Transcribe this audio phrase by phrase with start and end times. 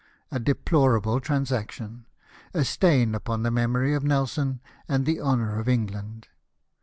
[0.31, 2.07] A de plorable transaction!
[2.55, 6.27] A stain upon the memory of Nelson and the honour of England